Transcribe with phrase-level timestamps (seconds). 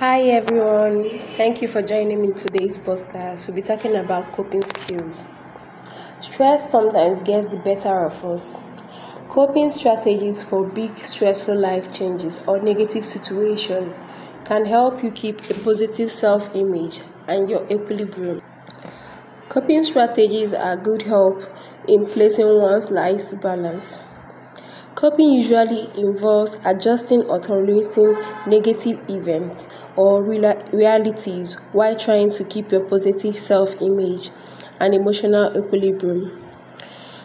[0.00, 3.46] Hi everyone, thank you for joining me in today's podcast.
[3.46, 5.22] We'll be talking about coping skills.
[6.22, 8.58] Stress sometimes gets the better of us.
[9.28, 13.92] Coping strategies for big stressful life changes or negative situation
[14.46, 18.40] can help you keep a positive self-image and your equilibrium.
[19.50, 21.42] Coping strategies are good help
[21.86, 24.00] in placing one's life balance.
[24.96, 28.16] Coping usually involves adjusting or tolerating
[28.46, 29.66] negative events
[29.96, 34.30] or realities while trying to keep your positive self image
[34.80, 36.42] and emotional equilibrium.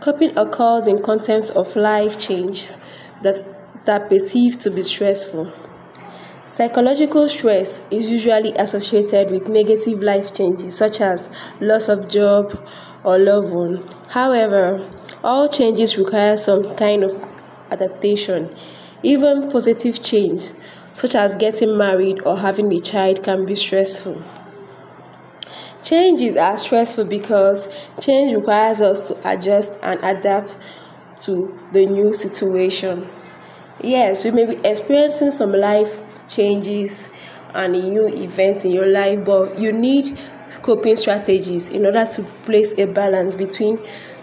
[0.00, 2.78] Coping occurs in contexts of life changes
[3.22, 3.44] that,
[3.86, 5.52] that perceived to be stressful.
[6.44, 11.28] Psychological stress is usually associated with negative life changes such as
[11.60, 12.58] loss of job
[13.04, 13.84] or loved one.
[14.10, 14.88] However,
[15.22, 17.37] all changes require some kind of
[17.70, 18.54] adaptation.
[19.02, 20.50] Even positive change,
[20.92, 24.22] such as getting married or having a child, can be stressful.
[25.82, 27.68] Changes are stressful because
[28.00, 30.56] change requires us to adjust and adapt
[31.20, 33.08] to the new situation.
[33.82, 37.10] Yes, we may be experiencing some life changes
[37.54, 40.18] and new events in your life, but you need
[40.62, 43.78] coping strategies in order to place a balance between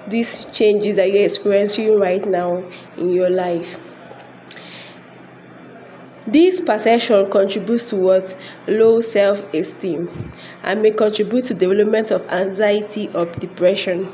[0.08, 2.64] these changes that you're experiencing right now
[2.98, 3.80] in your life.
[6.28, 8.36] This perception contributes towards
[8.68, 10.10] low self-esteem
[10.64, 14.12] and may contribute to development of anxiety or depression.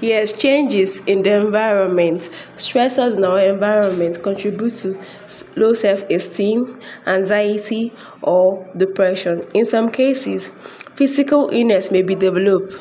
[0.00, 5.00] Yes, changes in the environment, stressors in our environment contribute to
[5.54, 9.46] low self-esteem, anxiety, or depression.
[9.54, 10.48] In some cases,
[10.96, 12.74] physical illness may be developed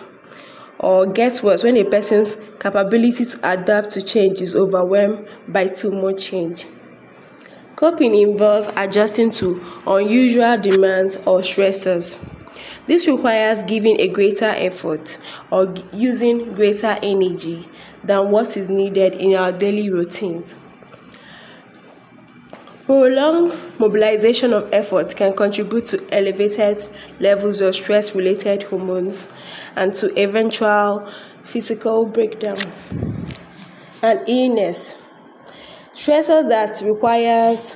[0.81, 5.91] or get worse when a person's capability to adapt to change is overwhelmed by too
[5.91, 6.65] much change.
[7.75, 12.17] Coping involves adjusting to unusual demands or stressors.
[12.87, 15.17] This requires giving a greater effort
[15.51, 17.69] or using greater energy
[18.03, 20.55] than what is needed in our daily routines.
[22.85, 26.87] Prolonged mobilization of effort can contribute to elevated
[27.19, 29.29] levels of stress related hormones
[29.75, 31.07] and to eventual
[31.43, 32.57] physical breakdown
[34.01, 34.97] and illness.
[35.93, 37.75] Stressors that requires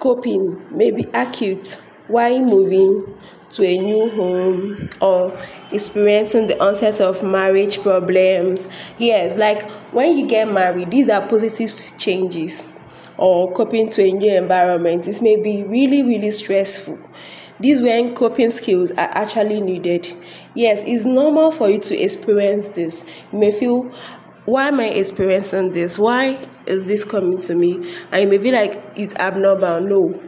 [0.00, 1.78] coping may be acute
[2.08, 3.16] while moving
[3.52, 5.40] to a new home or
[5.70, 8.66] experiencing the onset of marriage problems.
[8.98, 12.73] Yes, like when you get married, these are positive changes
[13.16, 15.04] or coping to a new environment.
[15.04, 16.98] This may be really, really stressful.
[17.60, 20.12] This when coping skills are actually needed.
[20.54, 23.04] Yes, it's normal for you to experience this.
[23.32, 23.92] You may feel,
[24.44, 25.98] why am I experiencing this?
[25.98, 27.74] Why is this coming to me?
[28.10, 29.80] And you may feel like it's abnormal.
[29.80, 30.20] No.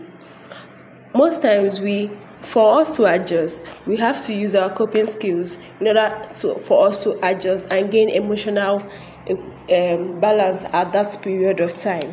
[1.15, 2.11] Most times we
[2.43, 6.87] for us to adjust, we have to use our coping skills in order to, for
[6.87, 8.81] us to adjust and gain emotional
[9.29, 12.13] um, balance at that period of time.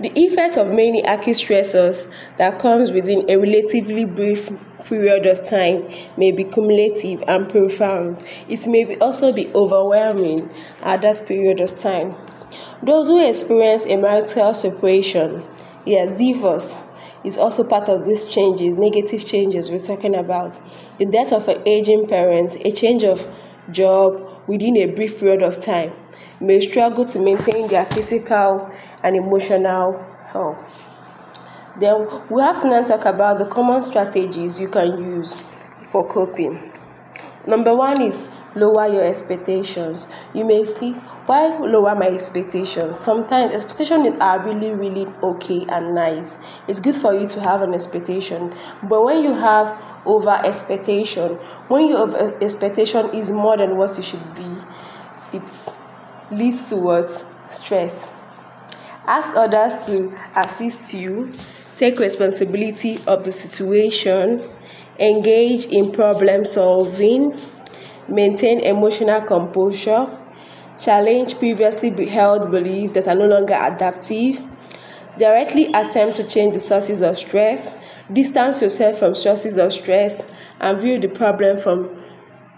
[0.00, 4.50] The effect of many acute stressors that comes within a relatively brief
[4.84, 8.24] period of time may be cumulative and profound.
[8.48, 10.50] It may also be overwhelming
[10.82, 12.16] at that period of time.
[12.82, 15.44] Those who experience a marital separation,
[15.86, 16.76] yes, divorce,
[17.22, 20.58] is also part of these changes, negative changes we're talking about.
[20.98, 23.26] The death of an aging parent, a change of
[23.70, 25.92] job within a brief period of time
[26.40, 28.70] may struggle to maintain their physical
[29.04, 30.90] and emotional health.
[31.78, 35.34] Then we have to now talk about the common strategies you can use
[35.90, 36.72] for coping.
[37.46, 40.08] Number one is lower your expectations.
[40.32, 40.92] You may see
[41.26, 43.00] why lower my expectations.
[43.00, 46.38] Sometimes expectations are really, really okay and nice.
[46.68, 51.32] It's good for you to have an expectation, but when you have over expectation,
[51.68, 54.56] when your expectation is more than what you should be,
[55.32, 55.42] it
[56.30, 58.08] leads towards stress.
[59.06, 61.32] Ask others to assist you.
[61.76, 64.48] Take responsibility of the situation.
[64.98, 67.36] Engage in problem solving
[68.08, 70.06] maintain emotional composure,
[70.78, 74.42] challenge previously held beliefs that are no longer adaptive,
[75.18, 77.72] directly attempt to change the sources of stress,
[78.12, 80.24] distance yourself from sources of stress,
[80.60, 81.90] and view the problem from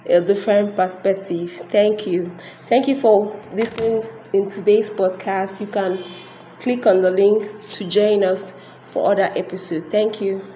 [0.07, 1.51] a different perspective.
[1.51, 2.35] Thank you.
[2.67, 5.61] Thank you for listening in today's podcast.
[5.61, 6.05] You can
[6.61, 8.53] click on the link to join us
[8.87, 9.87] for other episodes.
[9.87, 10.47] Thank you.